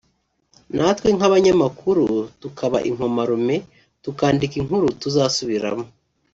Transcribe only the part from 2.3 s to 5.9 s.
tukaba inkomarume tukandika inkuru tuzasubiramo